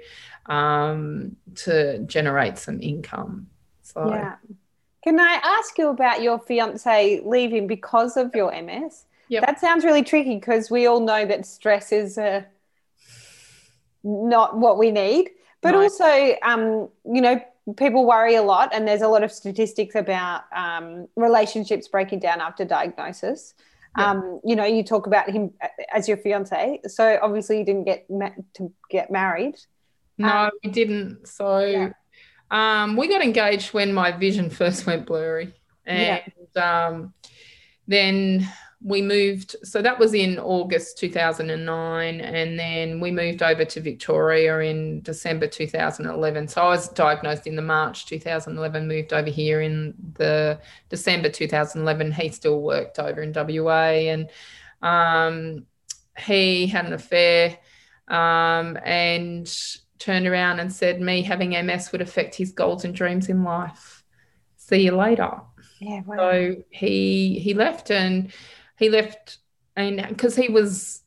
[0.47, 3.49] um, to generate some income.
[3.83, 4.37] So, yeah.
[5.05, 9.05] Can I ask you about your fiance leaving because of your MS?
[9.29, 9.45] Yep.
[9.45, 12.43] That sounds really tricky because we all know that stress is uh,
[14.03, 15.29] not what we need.
[15.61, 15.83] But no.
[15.83, 17.39] also, um, you know,
[17.77, 22.41] people worry a lot, and there's a lot of statistics about um, relationships breaking down
[22.41, 23.53] after diagnosis.
[23.99, 24.07] Yep.
[24.07, 27.85] Um, you know, you talk about him uh, as your fiance, so obviously you didn't
[27.85, 29.57] get ma- to get married.
[30.17, 31.29] No, um, we didn't.
[31.29, 31.93] So yeah.
[32.55, 35.53] Um, we got engaged when my vision first went blurry.
[35.85, 36.23] And
[36.55, 36.87] yeah.
[36.87, 37.13] um,
[37.89, 38.49] then
[38.81, 39.57] we moved.
[39.65, 42.21] So that was in August 2009.
[42.21, 46.47] And then we moved over to Victoria in December 2011.
[46.47, 52.13] So I was diagnosed in the March 2011, moved over here in the December 2011.
[52.13, 54.13] He still worked over in WA.
[54.13, 54.31] And
[54.81, 55.67] um,
[56.17, 57.59] he had an affair.
[58.07, 59.53] Um, and
[59.99, 64.05] turned around and said me having MS would affect his goals and dreams in life.
[64.57, 65.41] See you later.
[65.81, 66.03] Yeah.
[66.07, 66.17] Wow.
[66.17, 68.33] So he he left and
[68.79, 69.39] he left
[69.77, 71.03] and because he was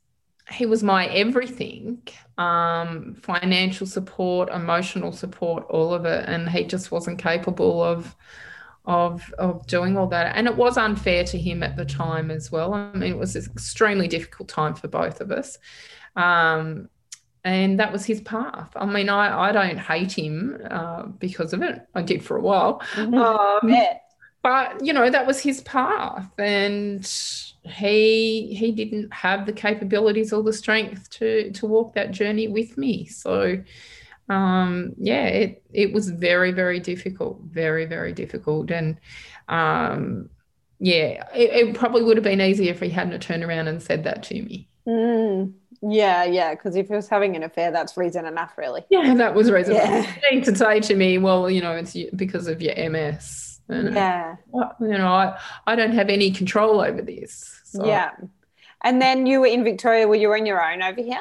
[0.52, 2.02] he was my everything
[2.38, 8.15] um, financial support emotional support all of it and he just wasn't capable of
[8.86, 12.52] of of doing all that and it was unfair to him at the time as
[12.52, 15.58] well i mean it was an extremely difficult time for both of us
[16.15, 16.89] um,
[17.47, 18.69] and that was his path.
[18.75, 21.81] I mean, I, I don't hate him uh, because of it.
[21.95, 22.81] I did for a while.
[22.95, 23.13] Mm-hmm.
[23.13, 23.99] Um, yeah.
[24.43, 27.05] But you know, that was his path, and
[27.63, 32.77] he he didn't have the capabilities or the strength to to walk that journey with
[32.77, 33.05] me.
[33.05, 33.63] So
[34.29, 38.99] um, yeah, it it was very very difficult, very very difficult, and
[39.47, 40.29] um,
[40.79, 44.03] yeah, it, it, probably would have been easier if he hadn't turned around and said
[44.03, 44.67] that to me.
[44.88, 45.54] Mm.
[45.82, 48.84] Yeah, yeah, because if he was having an affair, that's reason enough, really.
[48.89, 49.76] Yeah, that was reason.
[49.76, 50.06] Yeah.
[50.32, 50.45] Enough.
[50.45, 53.60] to say to me, well, you know, it's because of your MS.
[53.69, 54.38] And, yeah.
[54.54, 57.62] You know, I, I don't have any control over this.
[57.65, 57.86] So.
[57.86, 58.12] Yeah.
[58.84, 61.19] And then you were in Victoria, were you on your own over here?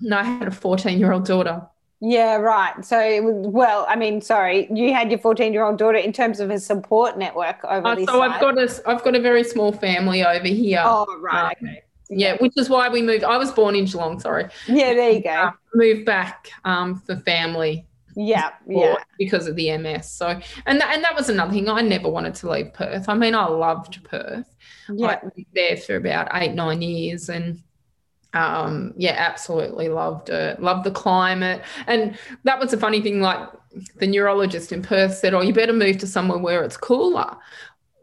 [0.00, 1.66] No, I had a 14 year old daughter.
[2.00, 2.84] Yeah, right.
[2.84, 6.50] So, well, I mean, sorry, you had your 14 year old daughter in terms of
[6.50, 8.04] a support network over uh, this.
[8.06, 8.30] So, side.
[8.32, 10.82] I've got a, I've got a very small family over here.
[10.84, 11.56] Oh, right.
[11.62, 13.24] Um, okay yeah, which is why we moved.
[13.24, 14.48] I was born in Geelong, sorry.
[14.66, 15.30] Yeah, there you go.
[15.30, 17.86] Uh, moved back um, for family.
[18.14, 18.96] Yeah, yeah.
[19.18, 20.10] Because of the MS.
[20.10, 21.68] So, and that, and that was another thing.
[21.68, 23.08] I never wanted to leave Perth.
[23.08, 24.56] I mean, I loved Perth.
[24.88, 25.08] Yeah.
[25.08, 27.62] I lived there for about eight, nine years, and
[28.32, 30.62] um, yeah, absolutely loved it.
[30.62, 31.62] Loved the climate.
[31.86, 33.20] And that was a funny thing.
[33.20, 33.48] Like
[33.96, 37.36] the neurologist in Perth said, Oh, you better move to somewhere where it's cooler.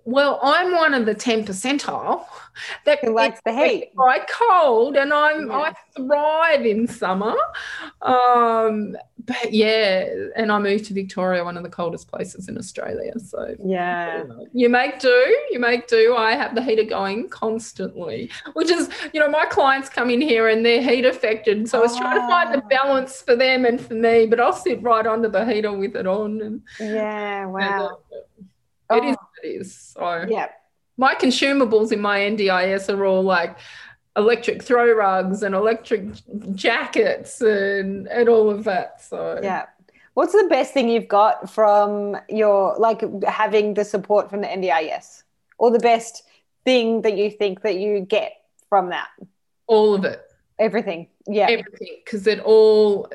[0.05, 2.25] Well, I'm one of the 10 percentile
[2.85, 3.91] that Who likes the heat.
[3.95, 5.57] Quite cold, and I'm yeah.
[5.57, 7.35] I thrive in summer.
[8.01, 13.13] Um, but yeah, and I moved to Victoria, one of the coldest places in Australia.
[13.19, 15.37] So yeah, you make do.
[15.51, 16.15] You make do.
[16.15, 20.49] I have the heater going constantly, which is you know my clients come in here
[20.49, 21.81] and they're heat affected, so oh.
[21.81, 22.67] I was trying to find the ah.
[22.67, 24.25] balance for them and for me.
[24.25, 26.41] But I'll sit right under the heater with it on.
[26.41, 27.59] And yeah, wow.
[27.59, 27.95] And, uh,
[28.89, 28.97] oh.
[28.97, 29.17] it is.
[29.43, 30.49] So yeah.
[30.97, 33.57] My consumables in my NDIS are all like
[34.15, 36.05] electric throw rugs and electric
[36.53, 39.01] jackets and and all of that.
[39.01, 39.65] So yeah.
[40.13, 45.23] What's the best thing you've got from your like having the support from the NDIS?
[45.57, 46.23] Or the best
[46.65, 48.33] thing that you think that you get
[48.69, 49.09] from that?
[49.67, 50.21] All of it.
[50.59, 51.07] Everything.
[51.25, 51.47] Yeah.
[51.49, 52.01] Everything.
[52.03, 53.09] Because it all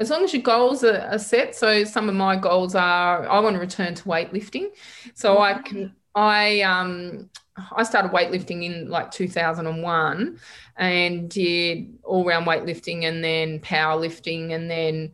[0.00, 1.56] as long as your goals are, are, set.
[1.56, 4.68] So some of my goals are I want to return to weightlifting.
[5.14, 5.42] So mm-hmm.
[5.42, 7.28] I can I um
[7.76, 10.38] I started weightlifting in like 2001
[10.76, 15.12] and did all round weightlifting and then powerlifting and then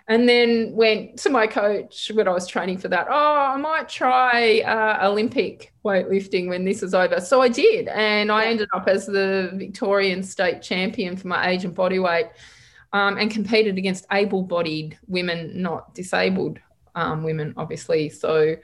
[0.08, 3.08] and then went to my coach when I was training for that.
[3.10, 7.20] Oh, I might try uh, Olympic weightlifting when this is over.
[7.22, 11.66] So I did, and I ended up as the Victorian state champion for my age
[11.66, 12.28] and body weight,
[12.94, 16.60] um, and competed against able-bodied women, not disabled
[16.96, 18.10] um, women, obviously.
[18.10, 18.56] So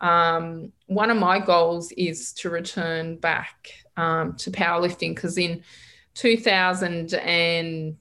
[0.00, 5.62] um, one of my goals is to return back um, to powerlifting because in
[6.14, 7.96] 2000 and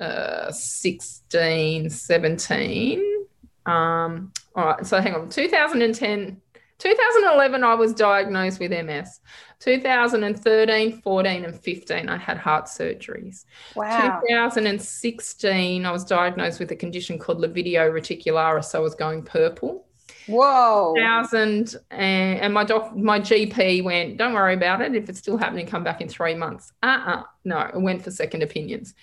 [0.00, 3.26] uh, 16, 17.
[3.66, 5.28] Um, all right, so hang on.
[5.28, 6.40] 2010,
[6.78, 9.20] 2011, I was diagnosed with MS.
[9.60, 13.44] 2013, 14, and 15, I had heart surgeries.
[13.74, 14.20] Wow.
[14.28, 18.66] 2016, I was diagnosed with a condition called livedo reticularis.
[18.66, 19.87] So I was going purple.
[20.28, 20.94] Whoa.
[20.96, 24.94] Thousand and, and my doc my GP went, don't worry about it.
[24.94, 26.72] If it's still happening, come back in three months.
[26.82, 27.22] Uh-uh.
[27.44, 28.94] No, I went for second opinions.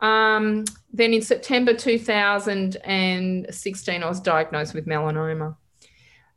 [0.00, 5.56] Um, then in September 2016, I was diagnosed with melanoma.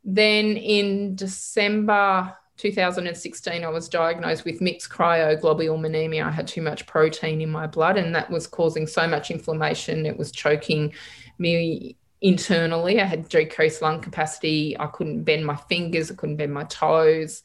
[0.04, 6.24] Then in December 2016, I was diagnosed with mixed cryoglobulinemia.
[6.24, 10.04] I had too much protein in my blood, and that was causing so much inflammation.
[10.06, 10.92] It was choking
[11.38, 13.00] me internally.
[13.00, 14.74] I had decreased lung capacity.
[14.80, 17.42] I couldn't bend my fingers, I couldn't bend my toes.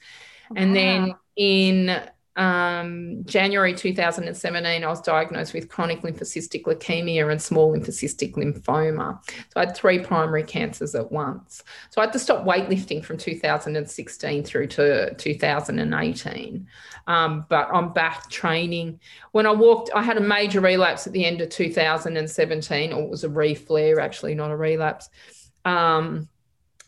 [0.55, 2.01] And then in
[2.39, 9.19] um, January 2017, I was diagnosed with chronic lymphocystic leukemia and small lymphocystic lymphoma.
[9.27, 11.63] So I had three primary cancers at once.
[11.89, 16.67] So I had to stop weightlifting from 2016 through to 2018.
[17.07, 19.01] Um, but I'm back training.
[19.33, 23.09] When I walked, I had a major relapse at the end of 2017, or it
[23.09, 25.09] was a reflare, actually, not a relapse.
[25.65, 26.29] Um,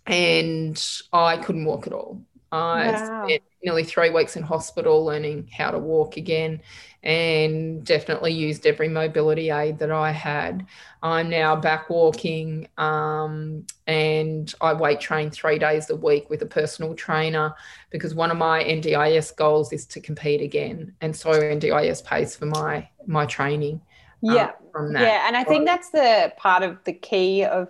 [0.08, 2.22] and I couldn't walk at all.
[2.52, 3.28] I wow.
[3.28, 6.62] spent nearly three weeks in hospital learning how to walk again
[7.04, 10.68] and definitely used every mobility aid that I had.
[11.02, 16.46] I'm now back walking um, and I weight train three days a week with a
[16.46, 17.56] personal trainer
[17.90, 20.94] because one of my NDIS goals is to compete again.
[21.02, 23.82] And so NDIS pays for my my training.
[24.28, 24.52] Um, yeah.
[24.76, 25.28] Um, yeah.
[25.28, 27.70] And I think that's the part of the key of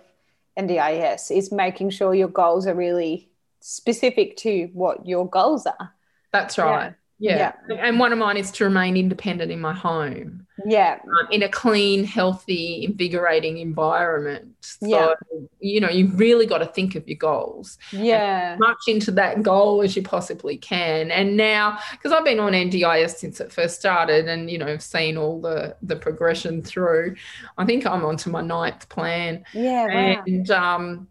[0.58, 3.30] NDIS is making sure your goals are really
[3.62, 5.94] specific to what your goals are.
[6.32, 6.94] That's right.
[7.22, 7.52] Yeah.
[7.68, 7.76] yeah.
[7.76, 10.44] And one of mine is to remain independent in my home.
[10.66, 10.98] Yeah.
[11.04, 14.56] Um, in a clean, healthy, invigorating environment.
[14.60, 15.14] So, yeah.
[15.60, 17.78] you know, you've really got to think of your goals.
[17.92, 18.56] Yeah.
[18.58, 21.12] much into that goal as you possibly can.
[21.12, 24.82] And now, because I've been on NDIS since it first started and, you know, I've
[24.82, 27.14] seen all the, the progression through,
[27.56, 29.44] I think I'm on to my ninth plan.
[29.52, 29.86] Yeah.
[29.86, 30.24] Wow.
[30.26, 31.08] And, um,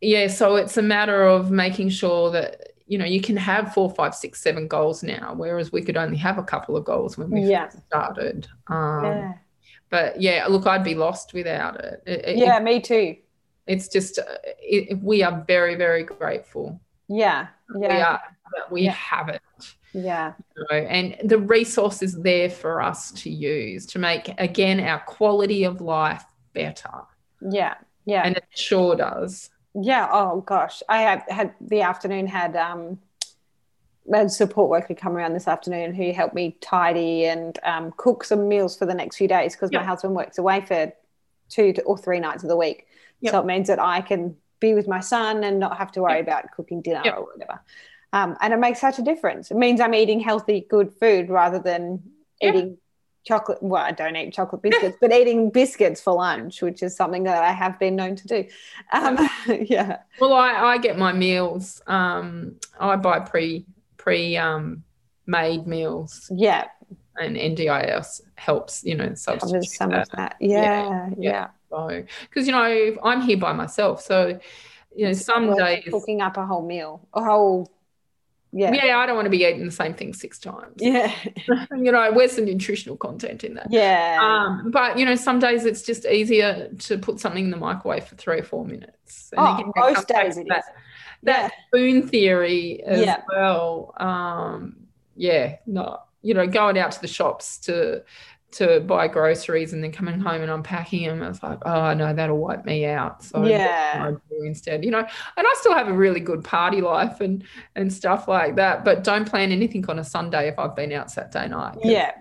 [0.00, 3.90] yeah, so it's a matter of making sure that you know you can have four,
[3.90, 7.30] five, six, seven goals now, whereas we could only have a couple of goals when
[7.30, 7.68] we yeah.
[7.68, 8.46] started.
[8.68, 9.32] Um, yeah.
[9.88, 12.02] But yeah, look, I'd be lost without it.
[12.06, 13.16] it yeah, it, me too.
[13.66, 16.80] It's just uh, it, we are very, very grateful.
[17.08, 18.20] Yeah, yeah, we are
[18.54, 18.92] that we yeah.
[18.92, 19.42] have it.
[19.92, 20.34] Yeah.
[20.56, 25.00] You know, and the resource is there for us to use to make again our
[25.00, 26.90] quality of life better.
[27.40, 27.74] Yeah.
[28.04, 28.22] Yeah.
[28.24, 29.50] And it sure does.
[29.78, 30.08] Yeah.
[30.10, 32.98] Oh gosh, I had had the afternoon had um
[34.12, 38.48] a support worker come around this afternoon who helped me tidy and um, cook some
[38.48, 40.92] meals for the next few days because my husband works away for
[41.48, 42.86] two to, or three nights of the week.
[43.20, 43.32] Yep.
[43.32, 46.18] So it means that I can be with my son and not have to worry
[46.18, 46.22] yep.
[46.22, 47.16] about cooking dinner yep.
[47.16, 47.60] or whatever.
[48.12, 49.50] Um, and it makes such a difference.
[49.50, 52.02] It means I'm eating healthy, good food rather than
[52.40, 52.78] eating
[53.26, 53.58] chocolate.
[53.60, 57.42] Well, I don't eat chocolate biscuits, but eating biscuits for lunch, which is something that
[57.42, 58.44] I have been known to do.
[58.92, 59.98] Um, yeah.
[60.20, 61.82] Well, I, I get my meals.
[61.86, 63.66] Um, I buy pre
[63.98, 64.82] pre um,
[65.26, 66.30] made meals.
[66.34, 66.68] Yeah.
[67.18, 70.02] And NDIS helps, you know, substitute some that.
[70.02, 70.36] of that.
[70.40, 71.10] Yeah, yeah.
[71.18, 71.48] yeah.
[71.70, 74.38] So, because you know, I'm here by myself, so
[74.94, 77.70] you know, some days cooking up a whole meal, a whole
[78.56, 78.72] yeah.
[78.72, 80.76] Yeah i don't want to be eating the same thing six times.
[80.78, 81.12] Yeah.
[81.76, 83.68] You know where's the nutritional content in that?
[83.70, 84.18] Yeah.
[84.20, 88.04] Um, but you know some days it's just easier to put something in the microwave
[88.04, 89.32] for three or four minutes.
[89.36, 90.64] And oh, most days it that, is.
[91.24, 91.66] that yeah.
[91.68, 93.22] spoon theory as yeah.
[93.28, 93.94] well.
[93.98, 94.76] Um,
[95.16, 98.02] yeah no you know going out to the shops to
[98.56, 101.22] to buy groceries and then coming home and unpacking them.
[101.22, 103.22] I was like, oh no, that'll wipe me out.
[103.22, 104.12] So yeah,
[104.44, 107.44] instead, you know, and I still have a really good party life and
[107.74, 108.84] and stuff like that.
[108.84, 111.78] But don't plan anything on a Sunday if I've been out Saturday night.
[111.82, 112.12] Yeah.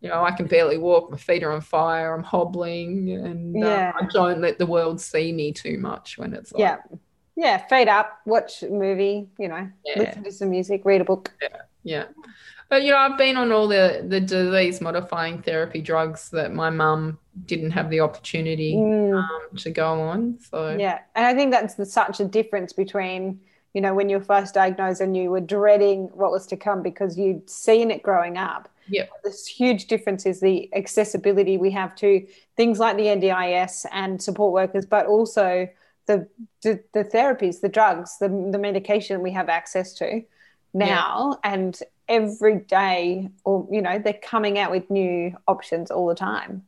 [0.00, 1.12] You know, I can barely walk.
[1.12, 2.12] My feet are on fire.
[2.12, 3.92] I'm hobbling, and yeah.
[3.94, 6.78] uh, I don't let the world see me too much when it's like, yeah,
[7.36, 7.58] yeah.
[7.68, 9.28] Feet up, watch a movie.
[9.38, 9.98] You know, yeah.
[10.00, 11.30] listen to some music, read a book.
[11.40, 12.04] Yeah, yeah.
[12.72, 16.70] But you know, I've been on all the the disease modifying therapy drugs that my
[16.70, 19.12] mum didn't have the opportunity mm.
[19.14, 20.38] um, to go on.
[20.40, 23.38] So yeah, and I think that's the, such a difference between
[23.74, 26.82] you know when you were first diagnosed and you were dreading what was to come
[26.82, 28.70] because you'd seen it growing up.
[28.88, 34.22] Yeah, this huge difference is the accessibility we have to things like the NDIS and
[34.22, 35.68] support workers, but also
[36.06, 36.26] the
[36.62, 40.22] the, the therapies, the drugs, the the medication we have access to
[40.74, 41.52] now yeah.
[41.52, 46.64] and every day or you know they're coming out with new options all the time.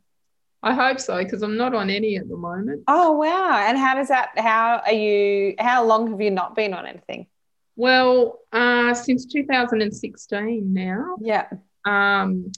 [0.63, 2.83] I hope so because i'm not on any at the moment.
[2.87, 3.63] Oh wow.
[3.67, 7.27] And how does that how are you how long have you not been on anything?
[7.75, 11.17] Well uh since 2016 now.
[11.21, 11.47] Yeah.
[11.85, 12.51] Um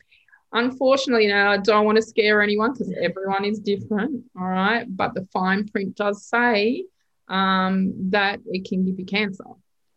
[0.53, 4.85] unfortunately now i don't want to scare anyone because everyone is different all right?
[4.87, 6.85] But the fine print does say
[7.27, 9.43] um that it can give you cancer.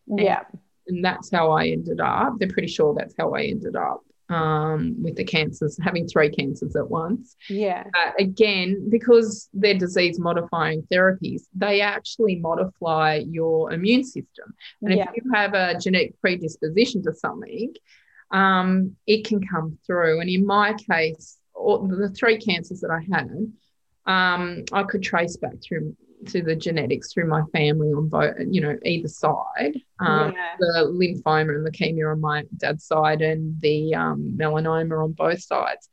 [0.08, 0.42] Yeah.
[0.50, 0.60] and
[0.90, 2.34] and that's how I ended up.
[2.38, 6.76] They're pretty sure that's how I ended up um, with the cancers, having three cancers
[6.76, 7.36] at once.
[7.48, 7.84] Yeah.
[7.94, 14.54] Uh, again, because they're disease modifying therapies, they actually modify your immune system.
[14.82, 15.08] And yeah.
[15.08, 17.74] if you have a genetic predisposition to something,
[18.30, 20.20] um, it can come through.
[20.20, 23.30] And in my case, all, the three cancers that I had,
[24.06, 25.96] um, I could trace back through
[26.26, 29.80] to the genetics through my family on both, you know, either side.
[29.98, 30.56] Um, yeah.
[30.58, 35.88] The lymphoma and leukemia on my dad's side, and the um, melanoma on both sides.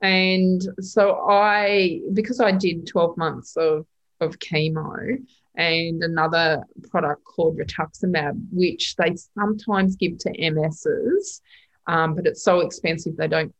[0.00, 3.86] And so I, because I did 12 months of,
[4.20, 5.18] of chemo
[5.56, 11.40] and another product called rituximab, which they sometimes give to MSs,
[11.86, 13.54] um, but it's so expensive they don't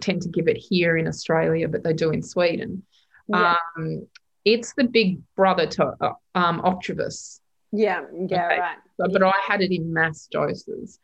[0.00, 2.82] tend to give it here in Australia, but they do in Sweden.
[3.28, 3.56] Yeah.
[3.76, 4.06] Um,
[4.44, 7.40] it's the big brother to um, Ocrevus.
[7.72, 8.58] Yeah, yeah, okay.
[8.58, 8.76] right.
[8.98, 10.98] But, I had it in mass doses.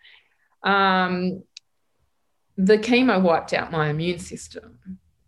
[0.62, 1.42] Um,
[2.56, 4.78] the chemo wiped out my immune system.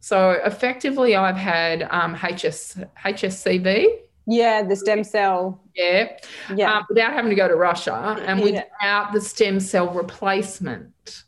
[0.01, 3.87] So effectively, I've had um, HS, HSCT.
[4.27, 5.63] Yeah, the stem cell.
[5.75, 6.17] Yeah.
[6.55, 6.75] Yeah.
[6.75, 9.11] Um, without having to go to Russia and without yeah.
[9.13, 11.25] the stem cell replacement.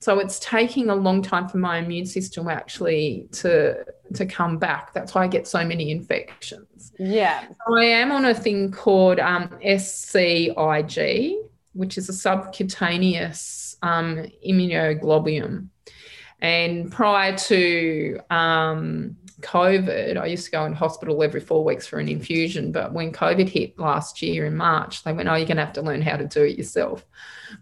[0.00, 3.84] So it's taking a long time for my immune system actually to
[4.14, 4.94] to come back.
[4.94, 6.92] That's why I get so many infections.
[6.98, 7.46] Yeah.
[7.48, 11.34] So I am on a thing called um, SCIG,
[11.72, 15.68] which is a subcutaneous um, immunoglobulin.
[16.40, 22.00] And prior to um, COVID, I used to go in hospital every four weeks for
[22.00, 22.72] an infusion.
[22.72, 25.74] But when COVID hit last year in March, they went, Oh, you're going to have
[25.74, 27.04] to learn how to do it yourself.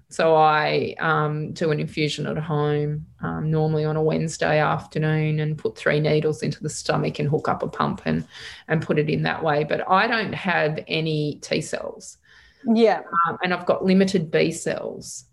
[0.09, 5.59] So I um, do an infusion at home, um, normally on a Wednesday afternoon, and
[5.59, 8.27] put three needles into the stomach and hook up a pump and,
[8.69, 9.65] and put it in that way.
[9.65, 12.17] But I don't have any T cells.
[12.65, 13.03] Yeah.
[13.29, 15.25] Um, and I've got limited B cells.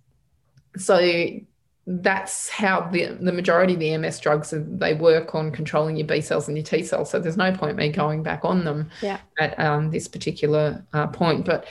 [0.76, 1.00] So
[1.86, 6.22] that's how the, the majority of the MS drugs they work on controlling your B
[6.22, 7.10] cells and your T cells.
[7.10, 9.20] So there's no point me going back on them yeah.
[9.40, 11.46] at um, this particular uh, point.
[11.46, 11.68] But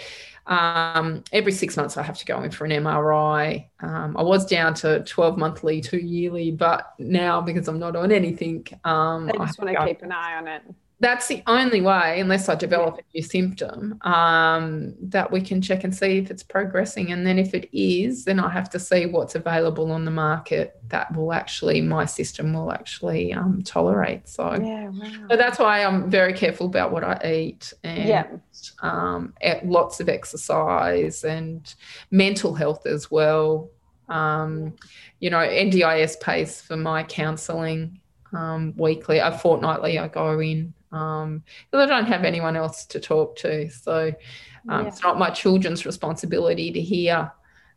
[0.47, 3.69] um, every six months I have to go in for an MRI.
[3.81, 8.13] Um, I was down to 12 monthly, two yearly, but now because I'm not on
[8.13, 10.63] anything, um, I just want to keep an eye on it.
[11.03, 15.82] That's the only way, unless I develop a new symptom, um, that we can check
[15.82, 17.11] and see if it's progressing.
[17.11, 20.80] And then if it is, then I have to see what's available on the market
[20.88, 24.28] that will actually, my system will actually um, tolerate.
[24.28, 25.26] So, Yeah, wow.
[25.28, 28.26] so that's why I'm very careful about what I eat and Yeah.
[28.80, 31.74] um, e- lots of exercise and
[32.12, 33.70] mental health as well.
[34.09, 34.74] Um,
[35.18, 37.98] you know, NDIS pays for my counselling
[38.32, 39.18] um, weekly.
[39.20, 43.70] Uh, fortnightly, I go in um, because I don't have anyone else to talk to.
[43.70, 44.12] So
[44.68, 44.88] um, Yeah.
[44.88, 47.32] it's not my children's responsibility to hear,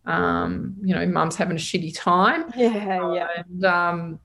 [0.05, 2.45] um, you know, mum's having a shitty time.
[2.53, 3.28] Yeah, yeah.
[3.38, 4.20] And um,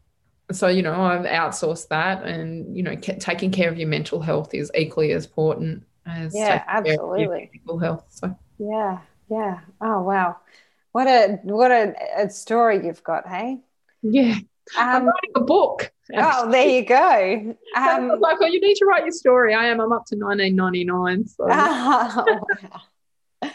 [0.53, 4.21] so, you know, I've outsourced that, and you know, ca- taking care of your mental
[4.21, 7.53] health is equally as important as Yeah, taking care of your absolutely.
[7.53, 8.07] physical health.
[8.11, 9.61] So, Yeah, yeah.
[9.81, 10.41] Oh wow.
[10.93, 13.61] What a what a, a story you've got, hey?
[14.03, 14.39] yeah,
[14.77, 15.93] I'm Um, writing a book.
[16.17, 17.57] oh, there you go.
[17.77, 19.55] Um, like, oh, you need to write your story.
[19.55, 19.81] I am.
[19.81, 21.27] I'm up to 1999.
[21.27, 22.37] So, oh,
[23.43, 23.51] wow.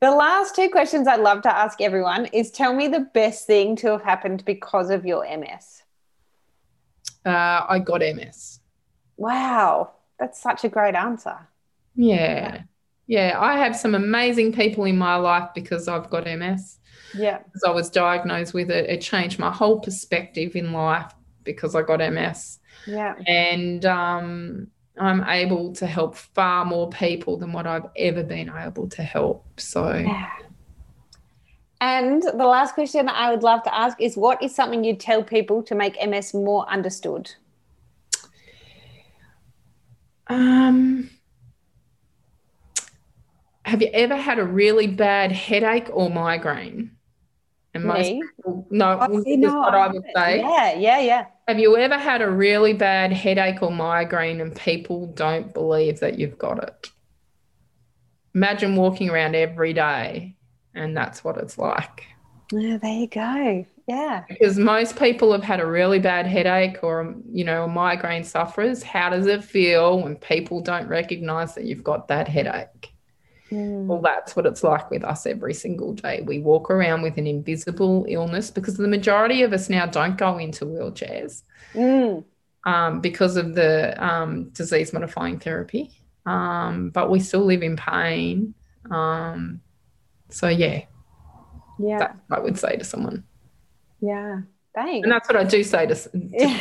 [0.00, 3.76] The last two questions I'd love to ask everyone is tell me the best thing
[3.76, 5.82] to have happened because of your MS.
[7.24, 8.58] uh, I got MS.
[9.16, 11.36] Wow, that's such a great answer.
[11.94, 12.62] Yeah.
[13.06, 13.36] Yeah.
[13.38, 16.78] I have some amazing people in my life because I've got MS.
[17.14, 21.12] Yeah, Because I was diagnosed with it, it changed my whole perspective in life
[21.44, 22.58] because I got MS.
[22.86, 28.50] yeah, And um, I'm able to help far more people than what I've ever been
[28.50, 29.60] able to help.
[29.60, 30.30] So, yeah.
[31.82, 35.22] And the last question I would love to ask is what is something you'd tell
[35.24, 37.34] people to make MS more understood?
[40.28, 41.10] um,
[43.64, 46.96] have you ever had a really bad headache or migraine?
[47.74, 48.22] And most Me?
[48.36, 50.38] people, no, Oh, see, is no, what I would say.
[50.40, 51.26] Yeah, yeah, yeah.
[51.48, 56.18] Have you ever had a really bad headache or migraine and people don't believe that
[56.18, 56.90] you've got it?
[58.34, 60.36] Imagine walking around every day
[60.74, 62.04] and that's what it's like.
[62.52, 63.66] Yeah, there you go.
[63.86, 64.24] Yeah.
[64.28, 68.82] Because most people have had a really bad headache or, you know, migraine sufferers.
[68.82, 72.91] How does it feel when people don't recognize that you've got that headache?
[73.52, 73.86] Mm.
[73.86, 76.22] Well, that's what it's like with us every single day.
[76.24, 80.38] We walk around with an invisible illness because the majority of us now don't go
[80.38, 81.42] into wheelchairs.
[81.74, 82.24] Mm.
[82.64, 85.90] um, because of the um, disease modifying therapy.
[86.26, 88.54] Um, but we still live in pain.
[88.90, 89.60] Um,
[90.30, 90.82] so, yeah,
[91.78, 91.98] Yeah.
[91.98, 93.24] that's I would say to someone.
[94.00, 94.42] Yeah.
[94.74, 95.04] Thanks.
[95.04, 96.60] And that's what I do say to, to Yeah.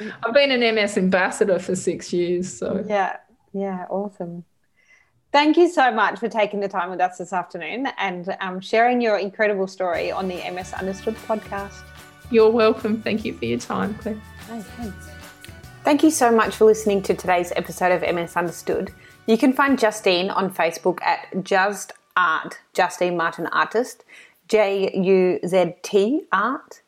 [0.24, 2.58] I've been an MS ambassador for six years.
[2.58, 3.16] So, Yeah.
[3.52, 3.86] Yeah.
[3.88, 4.44] Awesome.
[5.32, 9.00] Thank you so much for taking the time with us this afternoon and um, sharing
[9.00, 11.82] your incredible story on the MS Understood podcast.
[12.30, 13.00] you're welcome.
[13.00, 14.20] Thank you for your time, Claire.
[14.50, 15.08] Oh, thanks.
[15.84, 18.92] Thank you so much for listening to today's episode of MS Understood.
[19.26, 24.04] You can find Justine on Facebook at Just Art, Justine Martin Artist,
[24.48, 26.82] J U Z T Art.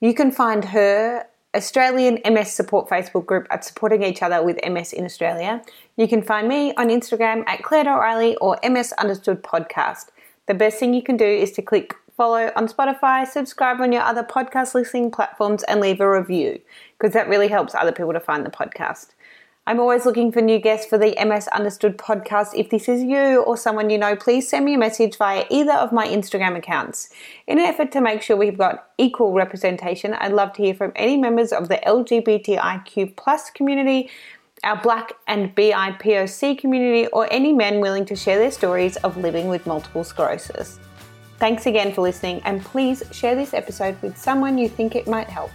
[0.00, 4.92] You can find her Australian MS support Facebook group at Supporting Each Other with MS
[4.94, 5.62] in Australia.
[5.96, 10.06] You can find me on Instagram at Claire O'Reilly or MS Understood Podcast.
[10.46, 14.02] The best thing you can do is to click follow on Spotify, subscribe on your
[14.02, 16.60] other podcast listening platforms, and leave a review
[16.98, 19.08] because that really helps other people to find the podcast.
[19.64, 22.48] I'm always looking for new guests for the MS Understood podcast.
[22.56, 25.74] If this is you or someone you know, please send me a message via either
[25.74, 27.10] of my Instagram accounts.
[27.46, 30.90] In an effort to make sure we've got equal representation, I'd love to hear from
[30.96, 34.10] any members of the LGBTIQ plus community,
[34.64, 39.46] our Black and BIPOC community, or any men willing to share their stories of living
[39.46, 40.80] with multiple sclerosis.
[41.38, 45.28] Thanks again for listening, and please share this episode with someone you think it might
[45.28, 45.52] help.